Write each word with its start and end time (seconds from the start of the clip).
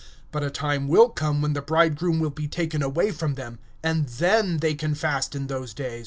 (20)But 0.33 0.53
days 0.79 0.89
will 0.89 1.09
come, 1.09 1.43
when 1.43 1.53
the 1.53 1.61
bridegroom 1.61 2.19
will 2.19 2.31
be 2.31 2.47
taken 2.47 2.81
from 3.13 3.35
them; 3.35 3.59
and 3.83 4.07
then 4.09 4.57
they 4.57 4.75
will 4.81 4.95
fast 4.95 5.35
in 5.35 5.45
that 5.45 5.73
day. 5.75 5.99